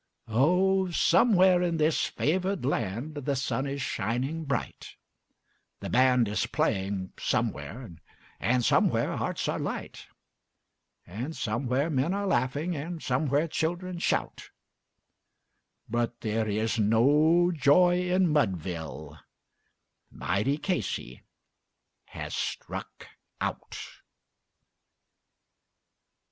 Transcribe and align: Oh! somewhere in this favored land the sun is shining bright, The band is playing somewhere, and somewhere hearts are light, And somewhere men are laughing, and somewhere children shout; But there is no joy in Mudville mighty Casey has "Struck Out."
Oh! 0.27 0.89
somewhere 0.89 1.61
in 1.61 1.77
this 1.77 2.07
favored 2.07 2.65
land 2.65 3.13
the 3.13 3.35
sun 3.35 3.67
is 3.67 3.83
shining 3.83 4.45
bright, 4.45 4.95
The 5.79 5.91
band 5.91 6.27
is 6.27 6.47
playing 6.47 7.13
somewhere, 7.19 7.91
and 8.39 8.65
somewhere 8.65 9.15
hearts 9.15 9.47
are 9.47 9.59
light, 9.59 10.07
And 11.05 11.35
somewhere 11.37 11.91
men 11.91 12.15
are 12.15 12.25
laughing, 12.25 12.75
and 12.75 12.99
somewhere 13.03 13.47
children 13.47 13.99
shout; 13.99 14.49
But 15.87 16.21
there 16.21 16.47
is 16.49 16.79
no 16.79 17.51
joy 17.55 18.01
in 18.11 18.27
Mudville 18.27 19.19
mighty 20.09 20.57
Casey 20.57 21.21
has 22.05 22.33
"Struck 22.35 23.05
Out." 23.39 23.77